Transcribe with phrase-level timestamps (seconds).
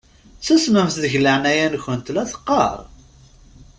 [0.45, 2.79] Susmemt deg leɛnaya-nkent la teqqaṛ!